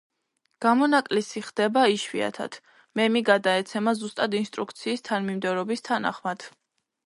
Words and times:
გამონაკლისი 0.65 1.43
ხდება 1.49 1.83
იშვიათად, 1.97 2.57
მემი 3.01 3.23
გადაეცემა 3.29 3.95
ზუსტად 4.03 4.41
ინსტრუქციის 4.41 5.09
თანმიმდევრობის 5.13 5.89
თანახმად. 5.93 6.53